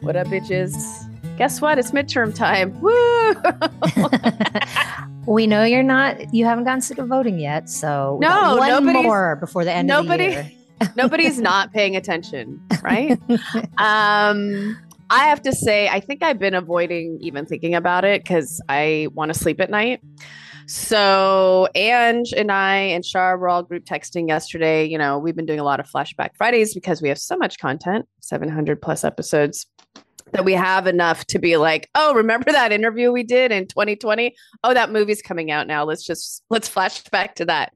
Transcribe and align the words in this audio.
What 0.00 0.16
up, 0.16 0.28
bitches? 0.28 0.74
Guess 1.36 1.60
what? 1.60 1.78
It's 1.78 1.90
midterm 1.90 2.34
time. 2.34 2.78
Woo! 2.80 3.34
we 5.32 5.46
know 5.46 5.64
you're 5.64 5.82
not. 5.82 6.32
You 6.32 6.44
haven't 6.46 6.64
gotten 6.64 6.80
sick 6.80 6.98
of 6.98 7.08
voting 7.08 7.38
yet, 7.38 7.68
so 7.68 8.18
No, 8.20 8.56
one 8.56 8.84
more 8.86 9.36
before 9.36 9.64
the 9.64 9.72
end 9.72 9.88
nobody- 9.88 10.26
of 10.26 10.34
the 10.34 10.42
year. 10.42 10.52
Nobody's 10.96 11.38
not 11.38 11.74
paying 11.74 11.94
attention, 11.94 12.58
right? 12.82 13.10
um, 13.78 14.78
I 15.10 15.24
have 15.24 15.42
to 15.42 15.52
say, 15.52 15.88
I 15.88 16.00
think 16.00 16.22
I've 16.22 16.38
been 16.38 16.54
avoiding 16.54 17.18
even 17.20 17.44
thinking 17.44 17.74
about 17.74 18.06
it 18.06 18.22
because 18.22 18.62
I 18.70 19.08
want 19.14 19.30
to 19.30 19.38
sleep 19.38 19.60
at 19.60 19.68
night. 19.68 20.00
So 20.66 21.68
Ange 21.74 22.32
and 22.34 22.50
I 22.50 22.76
and 22.76 23.04
Shar 23.04 23.36
were 23.36 23.50
all 23.50 23.62
group 23.62 23.84
texting 23.84 24.28
yesterday. 24.28 24.86
You 24.86 24.96
know, 24.96 25.18
we've 25.18 25.36
been 25.36 25.44
doing 25.44 25.58
a 25.60 25.64
lot 25.64 25.80
of 25.80 25.86
flashback 25.90 26.30
Fridays 26.38 26.72
because 26.72 27.02
we 27.02 27.08
have 27.10 27.18
so 27.18 27.36
much 27.36 27.58
content, 27.58 28.06
700 28.20 28.80
plus 28.80 29.04
episodes, 29.04 29.66
that 30.32 30.44
we 30.44 30.52
have 30.52 30.86
enough 30.86 31.24
to 31.26 31.38
be 31.38 31.56
like, 31.56 31.88
oh, 31.94 32.14
remember 32.14 32.52
that 32.52 32.72
interview 32.72 33.12
we 33.12 33.22
did 33.22 33.52
in 33.52 33.66
2020? 33.66 34.34
Oh, 34.64 34.74
that 34.74 34.90
movie's 34.90 35.22
coming 35.22 35.50
out 35.50 35.66
now. 35.66 35.84
Let's 35.84 36.04
just 36.04 36.42
let's 36.50 36.68
flash 36.68 37.02
back 37.04 37.36
to 37.36 37.44
that. 37.46 37.72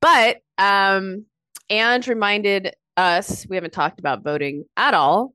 But 0.00 0.38
um 0.58 1.26
and 1.68 2.06
reminded 2.06 2.74
us 2.96 3.46
we 3.48 3.56
haven't 3.56 3.72
talked 3.72 4.00
about 4.00 4.22
voting 4.22 4.64
at 4.76 4.94
all. 4.94 5.34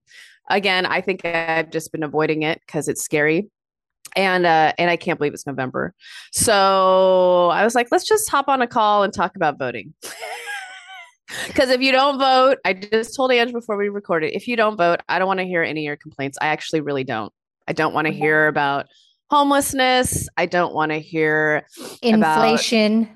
Again, 0.50 0.86
I 0.86 1.02
think 1.02 1.26
I've 1.26 1.72
just 1.72 1.92
been 1.92 2.03
avoiding 2.03 2.44
it 2.44 2.61
because 2.66 2.88
it's 2.88 3.03
scary. 3.03 3.50
And 4.16 4.45
uh 4.45 4.73
and 4.78 4.89
I 4.89 4.98
can't 4.98 5.20
believe 5.20 5.33
it's 5.33 5.48
November. 5.48 5.94
So 6.31 7.50
I 7.52 7.64
was 7.64 7.76
like, 7.76 7.88
let's 7.92 8.08
just 8.08 8.30
hop 8.30 8.48
on 8.48 8.61
a 8.61 8.67
call 8.67 9.03
and 9.03 9.14
talk 9.14 9.36
about 9.36 9.59
voting. 9.59 9.94
Because 11.47 11.69
if 11.69 11.81
you 11.81 11.91
don't 11.91 12.19
vote, 12.19 12.58
I 12.66 12.73
just 12.73 13.16
told 13.16 13.31
Ange 13.31 13.52
before 13.52 13.78
we 13.78 13.89
recorded, 13.89 14.36
if 14.36 14.47
you 14.47 14.55
don't 14.55 14.78
vote, 14.78 15.02
I 15.08 15.19
don't 15.19 15.28
want 15.28 15.39
to 15.39 15.45
hear 15.45 15.64
any 15.64 15.81
of 15.81 15.86
your 15.86 15.97
complaints. 15.97 16.38
I 16.42 16.47
actually 16.47 16.81
really 16.81 17.03
don't. 17.03 17.31
I 17.67 17.73
don't 17.73 17.94
want 17.94 18.08
to 18.08 18.14
hear 18.14 18.47
about 18.47 18.88
homelessness. 19.30 20.30
I 20.38 20.45
don't 20.45 20.73
want 20.73 20.92
to 20.92 21.00
hear 21.00 21.66
about- 22.03 22.44
Inflation. 22.44 23.09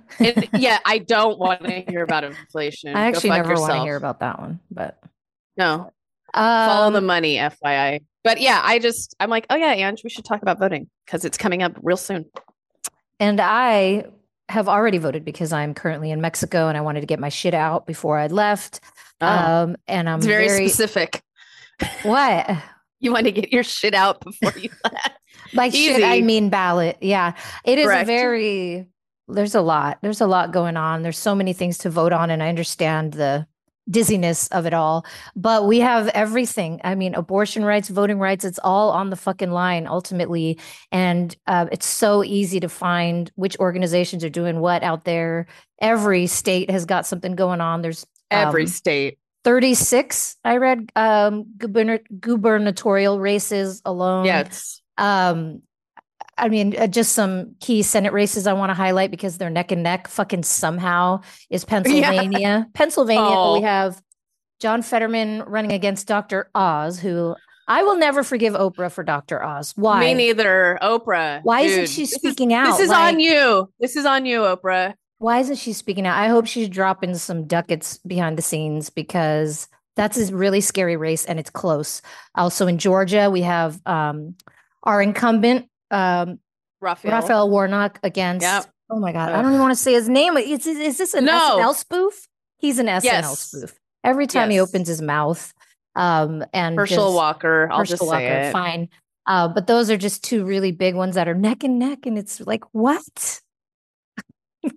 yeah, 0.53 0.79
I 0.85 0.99
don't 0.99 1.37
want 1.37 1.63
to 1.63 1.81
hear 1.87 2.03
about 2.03 2.23
inflation. 2.23 2.95
I 2.95 3.07
actually 3.07 3.29
never 3.31 3.55
want 3.55 3.73
to 3.73 3.81
hear 3.81 3.95
about 3.95 4.19
that 4.21 4.39
one, 4.39 4.59
but 4.71 4.99
No, 5.57 5.91
follow 6.33 6.87
um, 6.87 6.93
the 6.93 7.01
money, 7.01 7.35
FYI. 7.35 8.01
But 8.23 8.41
yeah, 8.41 8.61
I 8.63 8.79
just 8.79 9.15
I'm 9.19 9.29
like, 9.29 9.45
oh 9.49 9.55
yeah, 9.55 9.71
Ange, 9.73 10.03
we 10.03 10.09
should 10.09 10.25
talk 10.25 10.41
about 10.41 10.59
voting 10.59 10.89
because 11.05 11.25
it's 11.25 11.37
coming 11.37 11.63
up 11.63 11.77
real 11.81 11.97
soon. 11.97 12.25
And 13.19 13.39
I 13.39 14.05
have 14.49 14.67
already 14.67 14.97
voted 14.97 15.23
because 15.23 15.53
I'm 15.53 15.73
currently 15.73 16.11
in 16.11 16.19
Mexico 16.21 16.67
and 16.67 16.77
I 16.77 16.81
wanted 16.81 17.01
to 17.01 17.05
get 17.07 17.19
my 17.19 17.29
shit 17.29 17.53
out 17.53 17.85
before 17.87 18.17
I 18.17 18.27
left. 18.27 18.81
Um, 19.21 19.77
and 19.87 20.09
I'm 20.09 20.19
Oh, 20.19 20.23
very, 20.23 20.47
very, 20.47 20.67
specific. 20.67 21.21
what 22.03 22.49
You 22.99 23.13
want 23.13 23.25
to 23.27 23.31
get 23.31 23.53
your 23.53 23.63
shit 23.63 23.93
out 23.93 24.19
before 24.19 24.51
you 24.59 24.69
left. 24.83 25.11
like 25.53 25.73
shit. 25.73 26.03
I 26.03 26.19
mean 26.21 26.49
ballot. 26.49 26.97
Yeah, 26.99 27.33
it 27.63 27.79
is 27.79 27.85
Correct. 27.85 28.07
very. 28.07 28.87
There's 29.29 29.55
a 29.55 29.61
lot. 29.61 29.99
There's 30.01 30.19
a 30.19 30.27
lot 30.27 30.51
going 30.51 30.75
on. 30.75 31.01
There's 31.03 31.17
so 31.17 31.33
many 31.35 31.53
things 31.53 31.77
to 31.79 31.89
vote 31.89 32.11
on, 32.11 32.29
and 32.29 32.41
I 32.43 32.49
understand 32.49 33.13
the 33.13 33.45
dizziness 33.89 34.47
of 34.49 34.65
it 34.65 34.73
all. 34.73 35.05
But 35.35 35.67
we 35.67 35.79
have 35.79 36.07
everything. 36.09 36.79
I 36.83 36.95
mean, 36.95 37.15
abortion 37.15 37.63
rights, 37.65 37.89
voting 37.89 38.19
rights. 38.19 38.45
It's 38.45 38.59
all 38.63 38.91
on 38.91 39.09
the 39.09 39.15
fucking 39.15 39.51
line 39.51 39.87
ultimately, 39.87 40.59
and 40.91 41.35
uh, 41.47 41.67
it's 41.71 41.85
so 41.85 42.23
easy 42.23 42.59
to 42.59 42.69
find 42.69 43.31
which 43.35 43.57
organizations 43.59 44.23
are 44.23 44.29
doing 44.29 44.59
what 44.59 44.83
out 44.83 45.05
there. 45.05 45.47
Every 45.81 46.27
state 46.27 46.69
has 46.69 46.85
got 46.85 47.05
something 47.05 47.35
going 47.35 47.61
on. 47.61 47.81
There's 47.81 48.05
Every 48.31 48.63
um, 48.63 48.67
state. 48.67 49.17
36 49.45 50.35
i 50.43 50.57
read 50.57 50.91
um 50.97 51.45
gubernatorial 51.57 53.19
races 53.19 53.81
alone 53.85 54.25
Yes. 54.25 54.81
um 54.97 55.61
i 56.39 56.49
mean 56.49 56.75
uh, 56.77 56.87
just 56.87 57.13
some 57.13 57.55
key 57.59 57.81
senate 57.81 58.13
races 58.13 58.47
i 58.47 58.53
want 58.53 58.69
to 58.69 58.73
highlight 58.73 59.11
because 59.11 59.37
they're 59.37 59.49
neck 59.49 59.71
and 59.71 59.83
neck 59.83 60.07
fucking 60.07 60.43
somehow 60.43 61.21
is 61.49 61.65
pennsylvania 61.71 62.67
pennsylvania 62.73 63.23
Oh. 63.23 63.55
we 63.55 63.61
have 63.63 64.01
john 64.59 64.81
fetterman 64.81 65.43
running 65.43 65.71
against 65.71 66.07
dr 66.07 66.49
oz 66.55 66.99
who 66.99 67.35
i 67.67 67.83
will 67.83 67.97
never 67.97 68.23
forgive 68.23 68.53
oprah 68.53 68.91
for 68.91 69.03
dr 69.03 69.43
oz 69.43 69.73
why 69.75 69.99
Me 70.01 70.13
neither. 70.13 70.77
Oprah. 70.81 71.41
Why 71.43 71.61
isn't 71.61 71.81
dude, 71.81 71.89
she 71.89 72.01
this 72.03 72.13
is- 72.13 72.17
speaking 72.19 72.53
out? 72.53 72.65
This 72.71 72.79
is 72.81 72.89
Like- 72.89 73.13
on 73.13 73.19
you. 73.19 73.71
This 73.79 73.95
is 73.95 74.05
on 74.05 74.25
you, 74.25 74.39
Oprah. 74.41 74.93
Why 75.19 75.39
isn't 75.39 75.57
she 75.57 75.73
speaking 75.73 76.07
out? 76.07 76.17
I 76.17 76.27
hope 76.29 76.47
she's 76.47 76.69
dropping 76.69 77.13
some 77.15 77.45
ducats 77.45 77.97
behind 78.07 78.37
the 78.37 78.41
scenes 78.41 78.89
because 78.89 79.67
that's 79.97 80.17
a 80.17 80.33
really 80.33 80.61
scary 80.61 80.95
race 80.95 81.25
and 81.25 81.37
it's 81.39 81.49
close. 81.49 82.01
Also 82.35 82.67
in 82.67 82.77
Georgia, 82.77 83.29
we 83.29 83.41
have 83.41 83.79
um, 83.85 84.35
our 84.83 85.01
incumbent, 85.01 85.67
um, 85.91 86.39
Raphael. 86.81 87.11
Raphael 87.13 87.49
Warnock 87.49 87.99
against. 88.03 88.43
Yep. 88.43 88.65
Oh 88.89 88.99
my 88.99 89.11
God. 89.11 89.31
I 89.31 89.41
don't 89.41 89.51
even 89.51 89.61
want 89.61 89.71
to 89.71 89.81
say 89.81 89.93
his 89.93 90.09
name. 90.09 90.35
Is, 90.37 90.65
is, 90.65 90.77
is 90.77 90.97
this 90.97 91.13
an 91.13 91.25
No. 91.25 91.57
SNL 91.59 91.75
spoof? 91.75 92.27
He's 92.57 92.79
an 92.79 92.87
SNL 92.87 93.03
Yes. 93.03 93.39
spoof. 93.39 93.79
Every 94.03 94.27
time 94.27 94.49
he 94.49 94.59
opens 94.59 94.87
his 94.87 95.01
mouth. 95.01 95.53
Um, 95.95 96.43
and 96.53 96.77
Herschel 96.77 97.13
Walker. 97.13 97.67
I'll 97.71 97.79
Herschel 97.79 97.97
just 97.97 98.07
Walker, 98.07 98.17
say 98.19 98.47
it. 98.49 98.51
fine. 98.53 98.89
Uh, 99.27 99.47
but 99.47 99.67
those 99.67 99.89
are 99.91 99.97
just 99.97 100.23
two 100.23 100.43
really 100.45 100.71
big 100.71 100.95
ones 100.95 101.15
that 101.15 101.27
are 101.27 101.35
neck 101.35 101.63
and 101.63 101.77
neck. 101.77 102.05
And 102.05 102.17
it's 102.17 102.39
like, 102.41 102.63
what? 102.71 103.41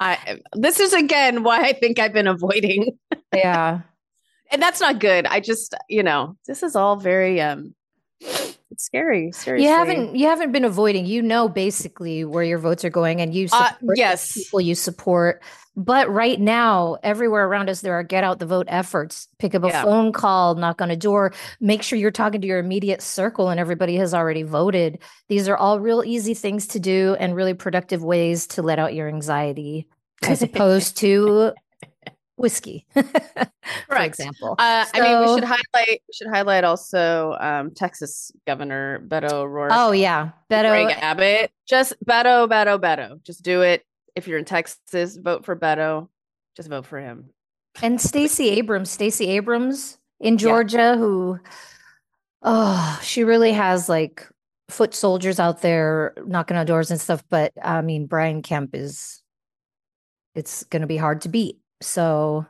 I 0.00 0.40
this 0.54 0.78
is 0.78 0.92
again 0.92 1.42
why 1.42 1.62
I 1.62 1.72
think 1.72 1.98
I've 1.98 2.12
been 2.12 2.26
avoiding. 2.26 2.98
Yeah. 3.34 3.80
and 4.52 4.60
that's 4.62 4.80
not 4.80 4.98
good. 4.98 5.26
I 5.26 5.40
just, 5.40 5.74
you 5.88 6.02
know, 6.02 6.36
this 6.46 6.62
is 6.62 6.76
all 6.76 6.96
very 6.96 7.40
um 7.40 7.74
it's 8.76 8.84
scary. 8.84 9.32
Seriously. 9.32 9.66
You 9.66 9.72
haven't 9.72 10.16
you 10.16 10.26
haven't 10.26 10.52
been 10.52 10.64
avoiding. 10.64 11.06
You 11.06 11.22
know 11.22 11.48
basically 11.48 12.24
where 12.24 12.44
your 12.44 12.58
votes 12.58 12.84
are 12.84 12.90
going 12.90 13.22
and 13.22 13.34
you 13.34 13.46
uh, 13.50 13.68
support 13.68 13.80
the 13.80 13.94
yes. 13.96 14.34
people 14.34 14.60
you 14.60 14.74
support. 14.74 15.42
But 15.78 16.10
right 16.10 16.38
now, 16.38 16.98
everywhere 17.02 17.46
around 17.46 17.70
us, 17.70 17.80
there 17.80 17.94
are 17.94 18.02
get 18.02 18.22
out 18.22 18.38
the 18.38 18.46
vote 18.46 18.66
efforts. 18.68 19.28
Pick 19.38 19.54
up 19.54 19.64
a 19.64 19.68
Yeah. 19.68 19.82
phone 19.82 20.12
call, 20.12 20.56
knock 20.56 20.82
on 20.82 20.90
a 20.90 20.96
door, 20.96 21.32
make 21.58 21.82
sure 21.82 21.98
you're 21.98 22.10
talking 22.10 22.42
to 22.42 22.46
your 22.46 22.58
immediate 22.58 23.00
circle 23.00 23.48
and 23.48 23.58
everybody 23.58 23.96
has 23.96 24.12
already 24.12 24.42
voted. 24.42 24.98
These 25.28 25.48
are 25.48 25.56
all 25.56 25.80
real 25.80 26.02
easy 26.04 26.34
things 26.34 26.66
to 26.68 26.78
do 26.78 27.16
and 27.18 27.34
really 27.34 27.54
productive 27.54 28.04
ways 28.04 28.46
to 28.48 28.62
let 28.62 28.78
out 28.78 28.94
your 28.94 29.08
anxiety 29.08 29.88
as 30.22 30.42
opposed 30.42 30.98
to 30.98 31.52
whiskey, 32.36 32.86
for 32.94 33.96
example. 33.96 34.54
Uh, 34.58 34.84
I 34.92 35.00
mean, 35.00 35.20
we 35.20 35.34
should 35.34 35.44
highlight. 35.44 36.02
We 36.08 36.12
should 36.12 36.28
highlight 36.28 36.64
also 36.64 37.36
um, 37.40 37.70
Texas 37.72 38.30
Governor 38.46 39.00
Beto 39.06 39.32
O'Rourke. 39.32 39.72
oh 39.74 39.92
yeah, 39.92 40.30
Greg 40.48 40.88
Beto. 40.88 40.98
Abbott. 40.98 41.50
Just 41.66 41.94
Beto, 42.04 42.48
Beto, 42.48 42.78
Beto. 42.78 43.22
Just 43.22 43.42
do 43.42 43.62
it. 43.62 43.84
If 44.14 44.28
you're 44.28 44.38
in 44.38 44.44
Texas, 44.44 45.16
vote 45.16 45.44
for 45.44 45.56
Beto. 45.56 46.08
Just 46.56 46.68
vote 46.68 46.86
for 46.86 46.98
him. 46.98 47.30
And 47.82 48.00
Stacey 48.00 48.50
Abrams, 48.50 48.90
Stacey 48.90 49.28
Abrams 49.28 49.98
in 50.20 50.38
Georgia, 50.38 50.96
who, 50.96 51.38
oh, 52.42 53.00
she 53.02 53.24
really 53.24 53.52
has 53.52 53.88
like 53.88 54.26
foot 54.68 54.94
soldiers 54.94 55.38
out 55.38 55.60
there 55.60 56.14
knocking 56.26 56.56
on 56.56 56.66
doors 56.66 56.90
and 56.90 57.00
stuff. 57.00 57.22
But 57.28 57.52
I 57.62 57.82
mean, 57.82 58.06
Brian 58.06 58.40
Kemp 58.42 58.74
is, 58.74 59.22
it's 60.34 60.64
going 60.64 60.80
to 60.80 60.86
be 60.86 60.96
hard 60.96 61.20
to 61.22 61.28
beat. 61.28 61.58
So, 61.80 62.46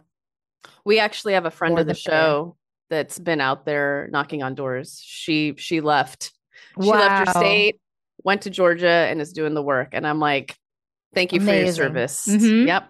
We 0.84 0.98
actually 0.98 1.32
have 1.34 1.46
a 1.46 1.50
friend 1.50 1.78
of 1.78 1.86
the 1.86 1.94
show 1.94 2.56
that's 2.90 3.18
been 3.18 3.40
out 3.40 3.64
there 3.64 4.08
knocking 4.12 4.42
on 4.42 4.54
doors. 4.54 5.00
She 5.04 5.54
she 5.56 5.80
left. 5.80 6.32
She 6.80 6.88
left 6.88 7.28
her 7.28 7.34
state, 7.40 7.80
went 8.22 8.42
to 8.42 8.50
Georgia, 8.50 8.88
and 8.88 9.20
is 9.20 9.32
doing 9.32 9.54
the 9.54 9.62
work. 9.62 9.88
And 9.92 10.06
I'm 10.06 10.20
like, 10.20 10.56
thank 11.14 11.32
you 11.32 11.40
for 11.40 11.46
your 11.46 11.54
Amazing. 11.62 11.74
service. 11.74 12.26
Mhm. 12.28 12.66
Yep. 12.66 12.88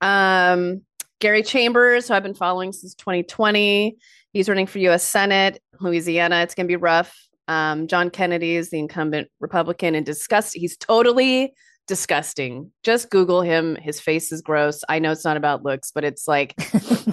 Um, 0.00 0.82
Gary 1.20 1.42
Chambers, 1.42 2.08
who 2.08 2.14
I've 2.14 2.22
been 2.24 2.34
following 2.34 2.72
since 2.72 2.94
2020. 2.96 3.96
He's 4.32 4.48
running 4.48 4.66
for 4.66 4.78
U.S. 4.80 5.04
Senate, 5.04 5.62
Louisiana. 5.80 6.40
It's 6.42 6.54
gonna 6.54 6.66
be 6.66 6.76
rough. 6.76 7.16
Um, 7.48 7.86
John 7.86 8.10
Kennedy 8.10 8.56
is 8.56 8.70
the 8.70 8.78
incumbent 8.78 9.28
Republican 9.40 9.94
and 9.94 10.04
disgust. 10.06 10.54
He's 10.54 10.76
totally 10.76 11.52
disgusting. 11.86 12.70
Just 12.82 13.10
Google 13.10 13.42
him. 13.42 13.76
His 13.76 14.00
face 14.00 14.32
is 14.32 14.40
gross. 14.42 14.82
I 14.88 14.98
know 14.98 15.12
it's 15.12 15.24
not 15.24 15.36
about 15.36 15.64
looks, 15.64 15.90
but 15.90 16.04
it's 16.04 16.26
like 16.28 16.54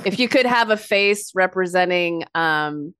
if 0.05 0.19
you 0.19 0.27
could 0.29 0.45
have 0.45 0.69
a 0.69 0.77
face 0.77 1.31
representing 1.35 2.23
um 2.35 2.93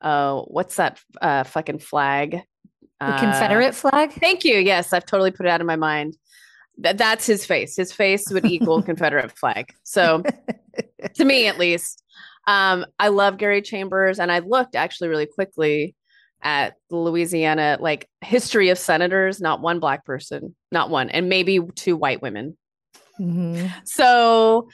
uh 0.00 0.40
what's 0.42 0.76
that 0.76 1.00
uh 1.20 1.44
fucking 1.44 1.78
flag? 1.78 2.40
the 3.00 3.06
Uh, 3.06 3.18
Confederate 3.18 3.74
flag. 3.74 4.12
Thank 4.12 4.44
you. 4.44 4.58
Yes, 4.58 4.92
I've 4.92 5.06
totally 5.06 5.30
put 5.32 5.46
it 5.46 5.48
out 5.48 5.60
of 5.60 5.66
my 5.66 5.76
mind. 5.76 6.16
That 6.78 6.98
that's 6.98 7.26
his 7.26 7.44
face. 7.44 7.76
His 7.76 7.92
face 7.92 8.30
would 8.30 8.46
equal 8.46 8.82
Confederate 8.90 9.36
flag. 9.36 9.74
So 9.82 10.22
to 11.14 11.24
me 11.24 11.46
at 11.46 11.58
least. 11.58 12.02
Um, 12.48 12.84
I 12.98 13.06
love 13.06 13.38
Gary 13.38 13.62
Chambers, 13.62 14.18
and 14.18 14.32
I 14.32 14.40
looked 14.40 14.74
actually 14.74 15.08
really 15.08 15.26
quickly 15.26 15.94
at 16.42 16.74
the 16.90 16.96
Louisiana 16.96 17.78
like 17.80 18.08
history 18.20 18.68
of 18.70 18.78
senators, 18.78 19.40
not 19.40 19.60
one 19.60 19.80
black 19.80 20.04
person, 20.04 20.54
not 20.70 20.90
one, 20.90 21.08
and 21.10 21.28
maybe 21.28 21.60
two 21.74 21.96
white 21.96 22.20
women. 22.22 22.56
Mhm. 23.20 23.70
So 23.84 24.68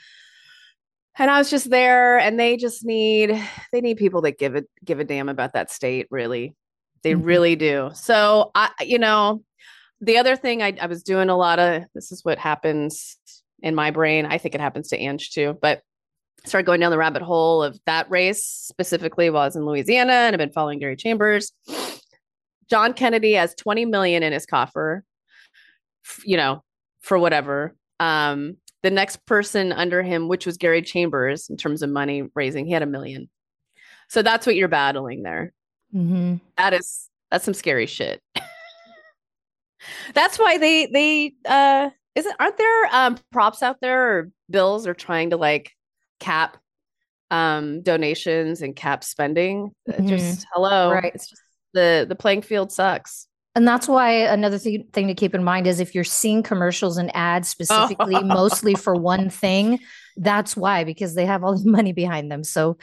and 1.17 1.29
I 1.29 1.37
was 1.37 1.49
just 1.49 1.69
there 1.69 2.17
and 2.17 2.39
they 2.39 2.55
just 2.57 2.85
need 2.85 3.39
they 3.71 3.81
need 3.81 3.97
people 3.97 4.21
that 4.21 4.39
give 4.39 4.55
a 4.55 4.63
give 4.83 4.99
a 4.99 5.03
damn 5.03 5.29
about 5.29 5.53
that 5.53 5.69
state, 5.71 6.07
really. 6.09 6.55
They 7.03 7.13
Mhm. 7.13 7.25
really 7.25 7.55
do. 7.55 7.91
So 7.93 8.51
I 8.55 8.69
you 8.81 8.99
know, 8.99 9.43
the 10.01 10.17
other 10.17 10.35
thing 10.35 10.61
I, 10.63 10.77
I 10.81 10.85
was 10.87 11.03
doing 11.03 11.29
a 11.29 11.37
lot 11.37 11.59
of 11.59 11.83
this 11.93 12.11
is 12.11 12.23
what 12.23 12.37
happens 12.39 13.17
in 13.61 13.75
my 13.75 13.91
brain. 13.91 14.25
I 14.25 14.37
think 14.37 14.55
it 14.55 14.61
happens 14.61 14.87
to 14.89 14.97
Ange 14.97 15.31
too, 15.31 15.57
but 15.61 15.81
started 16.45 16.65
going 16.65 16.79
down 16.79 16.91
the 16.91 16.97
rabbit 16.97 17.21
hole 17.21 17.63
of 17.63 17.79
that 17.85 18.09
race 18.09 18.43
specifically 18.45 19.29
while 19.29 19.43
I 19.43 19.45
was 19.45 19.55
in 19.55 19.65
Louisiana 19.65 20.13
and 20.13 20.33
I've 20.33 20.39
been 20.39 20.51
following 20.51 20.79
Gary 20.79 20.95
Chambers. 20.95 21.51
John 22.69 22.93
Kennedy 22.93 23.33
has 23.33 23.55
20 23.55 23.85
million 23.85 24.23
in 24.23 24.31
his 24.31 24.45
coffer, 24.45 25.03
you 26.23 26.37
know, 26.37 26.63
for 27.01 27.17
whatever. 27.17 27.75
Um, 27.99 28.57
the 28.83 28.91
next 28.91 29.25
person 29.25 29.73
under 29.73 30.01
him, 30.01 30.27
which 30.27 30.45
was 30.45 30.57
Gary 30.57 30.81
Chambers 30.81 31.49
in 31.49 31.57
terms 31.57 31.81
of 31.81 31.89
money 31.89 32.23
raising, 32.35 32.65
he 32.65 32.71
had 32.71 32.83
a 32.83 32.87
million. 32.87 33.29
So 34.07 34.21
that's 34.21 34.45
what 34.45 34.55
you're 34.55 34.67
battling 34.67 35.23
there. 35.23 35.53
Mhm. 35.93 36.39
That 36.57 36.73
is 36.73 37.09
that's 37.31 37.45
some 37.45 37.53
scary 37.53 37.85
shit. 37.85 38.21
that's 40.13 40.37
why 40.37 40.57
they 40.57 40.85
they 40.87 41.33
uh 41.45 41.89
isn't 42.15 42.35
aren't 42.39 42.57
there 42.57 42.85
um 42.91 43.17
props 43.31 43.63
out 43.63 43.81
there 43.81 44.17
or 44.17 44.31
bills 44.49 44.87
are 44.87 44.93
trying 44.93 45.31
to 45.31 45.37
like 45.37 45.71
cap 46.19 46.57
um 47.31 47.81
donations 47.81 48.61
and 48.61 48.75
cap 48.75 49.03
spending. 49.03 49.71
Mhm. 49.89 50.07
Just 50.07 50.45
hello. 50.53 50.91
Right. 50.91 51.13
It's 51.13 51.29
just 51.29 51.41
the 51.73 52.05
the 52.07 52.15
playing 52.15 52.41
field 52.41 52.71
sucks. 52.71 53.27
And 53.55 53.67
that's 53.67 53.87
why 53.87 54.11
another 54.11 54.57
thing, 54.57 54.87
thing 54.93 55.07
to 55.07 55.13
keep 55.15 55.33
in 55.33 55.43
mind 55.43 55.67
is 55.67 55.79
if 55.79 55.93
you're 55.95 56.03
seeing 56.03 56.43
commercials 56.43 56.97
and 56.97 57.13
ads 57.15 57.49
specifically, 57.55 58.21
mostly 58.23 58.75
for 58.75 58.95
one 58.95 59.29
thing, 59.29 59.79
that's 60.17 60.55
why, 60.55 60.83
because 60.83 61.15
they 61.15 61.25
have 61.25 61.43
all 61.43 61.57
the 61.57 61.69
money 61.77 61.91
behind 61.91 62.31
them. 62.31 62.43
So 62.43 62.77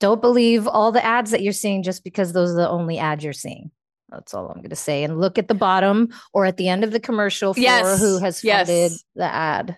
don't 0.00 0.20
believe 0.20 0.66
all 0.68 0.92
the 0.92 1.04
ads 1.04 1.32
that 1.32 1.42
you're 1.42 1.52
seeing 1.52 1.82
just 1.82 2.04
because 2.04 2.32
those 2.32 2.52
are 2.52 2.56
the 2.56 2.68
only 2.68 2.98
ads 2.98 3.24
you're 3.24 3.32
seeing. 3.32 3.70
That's 4.08 4.32
all 4.32 4.48
I'm 4.48 4.58
going 4.58 4.70
to 4.70 4.76
say. 4.76 5.02
And 5.04 5.20
look 5.20 5.36
at 5.36 5.48
the 5.48 5.54
bottom 5.54 6.08
or 6.32 6.46
at 6.46 6.56
the 6.56 6.68
end 6.68 6.84
of 6.84 6.92
the 6.92 7.00
commercial 7.00 7.52
for 7.52 7.60
Yes, 7.60 8.00
who 8.00 8.18
has 8.18 8.40
funded 8.40 8.92
yes. 8.92 9.04
the 9.16 9.24
ad. 9.24 9.76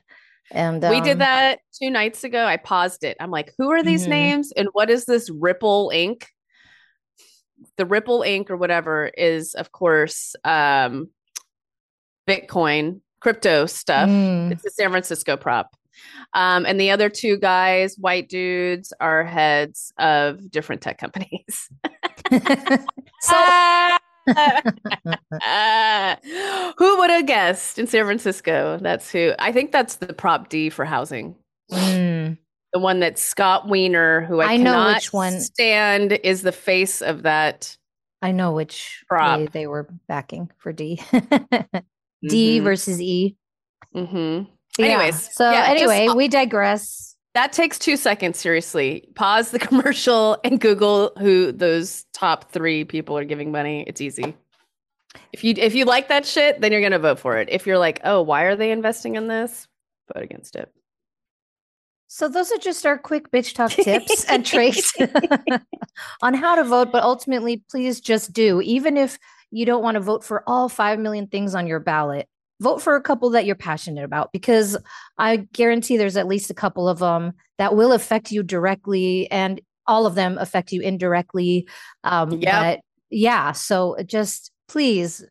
And 0.53 0.83
we 0.83 0.97
um, 0.99 1.03
did 1.05 1.19
that 1.21 1.61
two 1.81 1.91
nights 1.91 2.25
ago. 2.25 2.45
I 2.45 2.57
paused 2.57 3.05
it. 3.05 3.17
I'm 3.21 3.31
like, 3.31 3.53
who 3.57 3.71
are 3.71 3.83
these 3.83 4.07
Mhm. 4.07 4.11
names 4.11 4.53
and 4.53 4.69
what 4.73 4.91
is 4.91 5.05
this 5.05 5.31
Ripple 5.31 5.91
Inc? 5.95 6.25
The 7.77 7.87
Ripple 7.87 8.21
Inc. 8.21 8.51
or 8.51 8.57
whatever 8.57 9.07
is, 9.07 9.55
of 9.55 9.71
course, 9.71 10.35
um, 10.45 11.11
Bitcoin 12.29 13.01
crypto 13.21 13.67
stuff. 13.67 14.09
Mm. 14.09 14.51
It's 14.53 14.65
a 14.65 14.71
San 14.71 14.91
Francisco 14.91 15.37
prop. 15.37 15.77
Um, 16.33 16.65
and 16.65 16.81
the 16.81 16.91
other 16.91 17.11
two 17.11 17.37
guys, 17.37 17.97
white 17.99 18.29
dudes, 18.29 18.93
are 19.01 19.25
heads 19.25 19.93
of 19.99 20.51
different 20.51 20.81
tech 20.81 20.99
companies. 20.99 21.69
so 23.21 23.37
Who 26.79 26.99
would 26.99 27.11
have 27.11 27.27
guessed 27.27 27.79
in 27.79 27.87
San 27.87 28.05
Francisco? 28.05 28.79
That's 28.81 29.11
who. 29.11 29.33
I 29.39 29.53
think 29.53 29.73
that's 29.73 29.97
the 29.97 30.13
prop 30.13 30.49
D 30.49 30.71
for 30.71 30.85
housing. 30.85 31.35
Mm. 31.73 32.39
The 32.73 32.79
one 32.79 33.01
that 33.01 33.19
Scott 33.19 33.69
Wiener, 33.69 34.23
who 34.23 34.41
I, 34.41 34.53
I 34.53 34.57
know 34.57 34.73
cannot 34.73 34.95
which 34.97 35.13
one. 35.13 35.41
stand, 35.41 36.13
is 36.13 36.43
the 36.43 36.53
face 36.53 37.03
of 37.03 37.23
that. 37.25 37.77
I 38.23 38.33
know 38.33 38.53
which 38.53 39.03
Prop. 39.09 39.51
they 39.53 39.67
were 39.67 39.89
backing 40.07 40.51
for 40.59 40.73
D. 40.73 41.01
D 42.29 42.61
Mhm, 42.61 42.65
versus 42.65 43.01
E. 43.01 43.37
Mm-hmm. 43.97 44.45
Yeah. 44.79 44.87
Anyways, 44.87 45.35
so 45.35 45.51
yeah, 45.51 45.73
just- 45.75 45.91
anyway, 45.91 46.15
we 46.15 46.29
digress. 46.29 47.10
That 47.35 47.53
takes 47.53 47.79
two 47.79 47.97
seconds. 47.97 48.39
Seriously, 48.39 49.09
pause 49.15 49.51
the 49.51 49.59
commercial 49.69 50.39
and 50.45 50.61
Google 50.61 51.13
who 51.19 51.53
those 51.53 52.05
top 52.13 52.51
three 52.51 52.85
people 52.85 53.17
are 53.17 53.25
giving 53.25 53.53
money. 53.53 53.85
It's 53.87 54.01
easy. 54.01 54.37
If 55.33 55.45
you 55.45 55.55
if 55.57 55.75
you 55.75 55.85
like 55.85 56.09
that 56.09 56.27
shit, 56.27 56.61
then 56.61 56.73
you're 56.73 56.83
gonna 56.83 56.99
vote 56.99 57.19
for 57.19 57.39
it. 57.39 57.49
If 57.51 57.67
you're 57.67 57.79
like, 57.79 58.01
oh, 58.05 58.23
why 58.23 58.43
are 58.43 58.57
they 58.57 58.71
investing 58.71 59.17
in 59.17 59.29
this? 59.29 59.67
Vote 60.13 60.23
against 60.23 60.57
it. 60.57 60.73
So 62.13 62.29
those 62.29 62.51
are 62.51 62.59
just 62.59 62.85
our 62.87 62.99
quick 62.99 63.31
bitch 63.31 63.55
talk 63.55 63.71
tips 63.71 64.25
and 64.25 64.45
tricks 64.45 64.93
on 66.23 66.35
how 66.35 66.57
to 66.57 66.65
vote. 66.65 66.91
But 66.91 67.05
ultimately, 67.05 67.63
please 67.71 68.01
just 68.01 68.33
do. 68.33 68.61
Even 68.61 68.97
if 68.97 69.17
you 69.53 69.65
don't 69.65 69.83
want 69.83 69.95
to 69.95 70.01
vote 70.01 70.25
for 70.25 70.43
all 70.47 70.69
five 70.69 70.99
million 70.99 71.29
things 71.29 71.55
on 71.55 71.69
your 71.69 71.79
ballot, 71.79 72.29
vote 72.61 72.81
for 72.81 72.95
a 72.95 73.01
couple 73.01 73.31
that 73.31 73.45
you're 73.45 73.55
passionate 73.55 74.05
about 74.05 74.33
because 74.33 74.77
I 75.19 75.49
guarantee 75.53 75.97
there's 75.97 76.17
at 76.17 76.29
least 76.29 76.51
a 76.51 76.55
couple 76.55 76.89
of 76.89 76.99
them 76.99 77.33
that 77.59 77.75
will 77.75 77.93
affect 77.93 78.31
you 78.31 78.43
directly, 78.43 79.31
and 79.31 79.61
all 79.87 80.07
of 80.07 80.15
them 80.15 80.39
affect 80.39 80.73
you 80.73 80.81
indirectly. 80.81 81.69
Um. 82.05 82.41
But 82.63 82.81
yeah, 83.11 83.53
so 83.53 83.97
just 84.07 84.51
please 84.69 85.25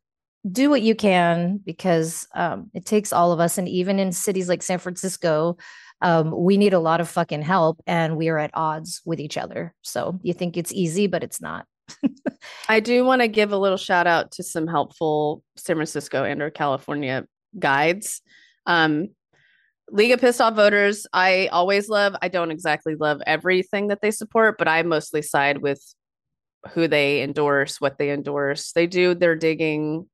do 0.49 0.69
what 0.69 0.81
you 0.81 0.95
can 0.95 1.59
because 1.65 2.27
um, 2.33 2.69
it 2.73 2.85
takes 2.85 3.13
all 3.13 3.31
of 3.31 3.39
us, 3.39 3.57
and 3.57 3.69
even 3.69 3.99
in 3.99 4.11
cities 4.11 4.49
like 4.49 4.61
San 4.61 4.79
Francisco 4.79 5.57
um, 6.01 6.31
we 6.31 6.57
need 6.57 6.73
a 6.73 6.79
lot 6.79 7.01
of 7.01 7.09
fucking 7.09 7.41
help 7.41 7.81
and 7.85 8.15
we 8.15 8.29
are 8.29 8.37
at 8.37 8.51
odds 8.53 9.01
with 9.05 9.19
each 9.19 9.37
other. 9.37 9.73
So 9.81 10.19
you 10.23 10.33
think 10.33 10.55
it's 10.55 10.71
easy, 10.71 11.07
but 11.07 11.23
it's 11.23 11.41
not. 11.41 11.65
I 12.69 12.79
do 12.79 13.03
want 13.05 13.21
to 13.21 13.27
give 13.27 13.51
a 13.51 13.57
little 13.57 13.77
shout 13.77 14.07
out 14.07 14.31
to 14.33 14.43
some 14.43 14.67
helpful 14.67 15.43
San 15.55 15.75
Francisco 15.75 16.23
and 16.23 16.41
or 16.41 16.49
California 16.49 17.25
guides. 17.57 18.21
Um, 18.65 19.09
League 19.91 20.11
of 20.11 20.21
Pissed 20.21 20.41
Off 20.41 20.55
Voters, 20.55 21.07
I 21.13 21.47
always 21.47 21.89
love. 21.89 22.15
I 22.21 22.27
don't 22.27 22.51
exactly 22.51 22.95
love 22.95 23.21
everything 23.25 23.87
that 23.87 24.01
they 24.01 24.11
support, 24.11 24.57
but 24.57 24.67
I 24.67 24.83
mostly 24.83 25.21
side 25.21 25.59
with 25.59 25.81
who 26.73 26.87
they 26.87 27.23
endorse, 27.23 27.81
what 27.81 27.97
they 27.97 28.11
endorse. 28.11 28.71
They 28.73 28.87
do 28.87 29.15
their 29.15 29.35
digging. 29.35 30.07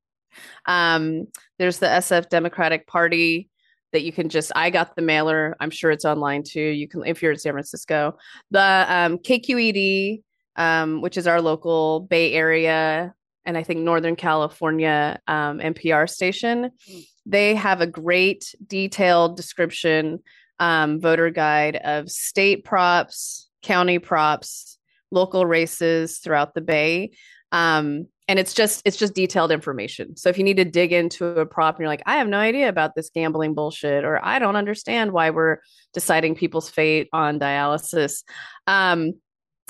Um, 0.65 1.27
there's 1.59 1.79
the 1.79 1.87
SF 1.87 2.29
Democratic 2.29 2.87
Party 2.87 3.49
that 3.91 4.03
you 4.03 4.11
can 4.11 4.29
just 4.29 4.51
I 4.55 4.69
got 4.69 4.95
the 4.95 5.01
mailer. 5.01 5.55
I'm 5.59 5.69
sure 5.69 5.91
it's 5.91 6.05
online 6.05 6.43
too. 6.43 6.59
You 6.59 6.87
can 6.87 7.05
if 7.05 7.21
you're 7.21 7.31
in 7.31 7.37
San 7.37 7.53
Francisco. 7.53 8.17
The 8.51 8.85
um, 8.89 9.17
KQED, 9.17 10.21
um, 10.55 11.01
which 11.01 11.17
is 11.17 11.27
our 11.27 11.41
local 11.41 12.01
Bay 12.01 12.33
Area 12.33 13.13
and 13.45 13.57
I 13.57 13.63
think 13.63 13.81
Northern 13.81 14.15
California 14.15 15.19
um, 15.27 15.59
NPR 15.59 16.09
station. 16.09 16.71
They 17.25 17.55
have 17.55 17.81
a 17.81 17.87
great 17.87 18.53
detailed 18.65 19.37
description, 19.37 20.19
um, 20.59 20.99
voter 20.99 21.29
guide 21.29 21.75
of 21.77 22.09
state 22.09 22.63
props, 22.65 23.49
county 23.61 23.99
props, 23.99 24.77
local 25.11 25.45
races 25.45 26.17
throughout 26.17 26.53
the 26.53 26.61
Bay. 26.61 27.11
Um, 27.51 28.07
and 28.27 28.39
it's 28.39 28.53
just 28.53 28.81
it's 28.85 28.97
just 28.97 29.13
detailed 29.13 29.51
information. 29.51 30.17
So 30.17 30.29
if 30.29 30.37
you 30.39 30.43
need 30.43 30.57
to 30.57 30.65
dig 30.65 30.91
into 30.91 31.25
a 31.25 31.45
prop 31.45 31.75
and 31.75 31.81
you're 31.81 31.89
like, 31.89 32.01
I 32.07 32.17
have 32.17 32.27
no 32.27 32.39
idea 32.39 32.69
about 32.69 32.95
this 32.95 33.11
gambling 33.13 33.53
bullshit, 33.53 34.03
or 34.03 34.23
I 34.23 34.39
don't 34.39 34.55
understand 34.55 35.11
why 35.11 35.29
we're 35.29 35.59
deciding 35.93 36.35
people's 36.35 36.67
fate 36.67 37.07
on 37.13 37.39
dialysis, 37.39 38.23
um, 38.65 39.13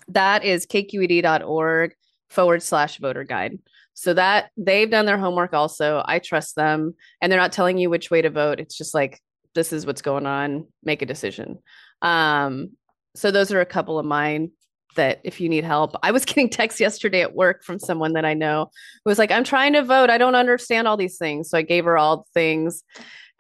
that 0.09 0.43
is 0.43 0.65
kqed.org 0.65 1.93
forward 2.29 2.63
slash 2.63 2.97
voter 2.97 3.23
guide. 3.23 3.59
So 3.93 4.13
that 4.13 4.51
they've 4.57 4.89
done 4.89 5.05
their 5.05 5.17
homework 5.17 5.53
also. 5.53 6.03
I 6.05 6.19
trust 6.19 6.55
them. 6.55 6.95
And 7.21 7.31
they're 7.31 7.39
not 7.39 7.53
telling 7.53 7.77
you 7.77 7.89
which 7.89 8.11
way 8.11 8.21
to 8.21 8.29
vote. 8.29 8.59
It's 8.59 8.77
just 8.77 8.93
like, 8.93 9.21
this 9.53 9.71
is 9.71 9.85
what's 9.85 10.01
going 10.01 10.25
on, 10.25 10.67
make 10.83 11.01
a 11.01 11.05
decision. 11.05 11.59
Um, 12.01 12.71
so 13.15 13.31
those 13.31 13.53
are 13.53 13.61
a 13.61 13.65
couple 13.65 13.97
of 13.97 14.05
mine 14.05 14.51
that 14.95 15.21
if 15.23 15.39
you 15.39 15.47
need 15.47 15.63
help. 15.63 15.95
I 16.03 16.11
was 16.11 16.25
getting 16.25 16.49
texts 16.49 16.81
yesterday 16.81 17.21
at 17.21 17.35
work 17.35 17.63
from 17.63 17.79
someone 17.79 18.13
that 18.13 18.25
I 18.25 18.33
know 18.33 18.69
who 19.03 19.09
was 19.09 19.17
like, 19.17 19.31
I'm 19.31 19.43
trying 19.43 19.73
to 19.73 19.83
vote. 19.83 20.09
I 20.09 20.17
don't 20.17 20.35
understand 20.35 20.87
all 20.87 20.97
these 20.97 21.17
things. 21.17 21.49
So 21.49 21.57
I 21.57 21.61
gave 21.61 21.85
her 21.85 21.97
all 21.97 22.17
the 22.17 22.23
things. 22.33 22.83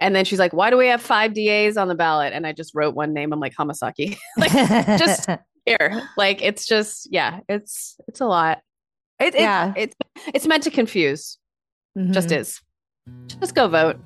And 0.01 0.15
then 0.15 0.25
she's 0.25 0.39
like, 0.39 0.53
Why 0.53 0.69
do 0.69 0.77
we 0.77 0.87
have 0.87 1.01
five 1.01 1.33
DAs 1.33 1.77
on 1.77 1.87
the 1.87 1.95
ballot? 1.95 2.33
And 2.33 2.45
I 2.45 2.51
just 2.51 2.75
wrote 2.75 2.95
one 2.95 3.13
name. 3.13 3.31
I'm 3.31 3.39
like, 3.39 3.55
Hamasaki. 3.55 4.17
like, 4.37 4.51
just 4.51 5.29
here. 5.65 6.07
Like 6.17 6.41
it's 6.41 6.65
just, 6.65 7.11
yeah, 7.11 7.39
it's 7.49 7.95
it's 8.07 8.21
a 8.21 8.25
lot. 8.25 8.61
It, 9.19 9.35
it, 9.35 9.41
Yeah. 9.41 9.73
it's 9.75 9.95
it's 10.33 10.47
meant 10.47 10.63
to 10.63 10.71
confuse. 10.71 11.37
Just 12.11 12.29
Mhm. 12.29 12.37
is. 12.39 12.61
Just 13.27 13.55
go 13.55 13.67
vote. 13.67 13.97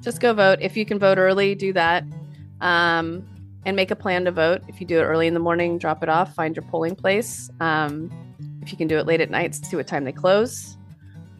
just 0.00 0.20
go 0.20 0.32
vote. 0.32 0.58
If 0.62 0.76
you 0.76 0.86
can 0.86 0.98
vote 0.98 1.18
early, 1.18 1.54
do 1.56 1.72
that. 1.72 2.04
Um, 2.60 3.26
and 3.66 3.74
make 3.76 3.90
a 3.90 3.96
plan 3.96 4.24
to 4.24 4.30
vote. 4.30 4.62
If 4.68 4.80
you 4.80 4.86
do 4.86 4.98
it 5.00 5.02
early 5.02 5.26
in 5.26 5.34
the 5.34 5.40
morning, 5.40 5.76
drop 5.76 6.02
it 6.04 6.08
off, 6.08 6.34
find 6.34 6.54
your 6.56 6.64
polling 6.70 6.94
place. 6.94 7.50
Um, 7.60 8.08
if 8.62 8.70
you 8.70 8.78
can 8.78 8.86
do 8.88 8.96
it 8.98 9.06
late 9.06 9.20
at 9.20 9.28
night, 9.30 9.54
see 9.56 9.76
what 9.76 9.86
time 9.88 10.04
they 10.04 10.12
close. 10.12 10.76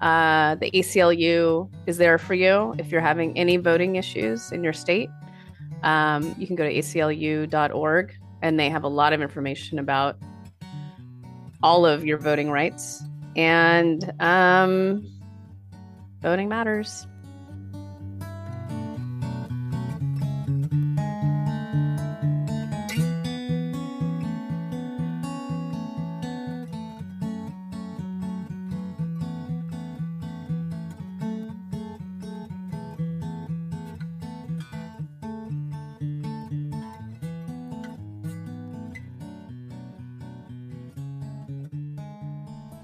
Uh, 0.01 0.57
the 0.57 0.71
ACLU 0.73 1.71
is 1.87 1.97
there 1.99 2.19
for 2.19 2.35
you 2.35 2.75
if 2.79 2.91
you're 2.91 3.01
having 3.01 3.37
any 3.39 3.57
voting 3.57 3.97
issues 3.97 4.51
in 4.53 4.63
your 4.65 4.73
state. 4.73 5.09
Um, 5.85 6.35
you 6.37 6.47
can 6.47 6.57
go 6.57 6.65
to 6.65 6.75
aclu.org 6.75 8.13
and 8.43 8.59
they 8.59 8.69
have 8.71 8.85
a 8.85 8.89
lot 8.89 9.13
of 9.13 9.21
information 9.21 9.79
about 9.79 10.17
all 11.63 11.87
of 11.87 12.05
your 12.05 12.19
voting 12.19 12.51
rights. 12.51 13.03
And 13.37 14.13
um, 14.21 15.07
voting 16.21 16.49
matters. 16.49 17.07